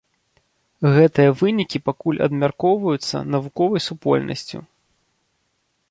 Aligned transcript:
Гэтыя 0.95 1.35
вынікі 1.41 1.81
пакуль 1.89 2.21
абмяркоўвацца 2.29 3.17
навуковай 3.35 3.81
супольнасцю. 3.89 4.59